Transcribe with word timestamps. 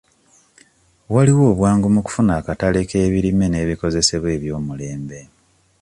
Waliwo 1.13 1.43
obwangu 1.53 1.87
mu 1.95 2.01
kufuna 2.05 2.31
akatale 2.39 2.79
k'ebirime 2.89 3.45
n'ebikozesebwa 3.49 4.29
eby'omulembe. 4.35 5.19